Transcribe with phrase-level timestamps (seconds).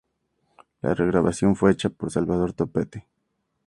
[0.81, 3.05] La regrabación fue hecha por Salvador Topete.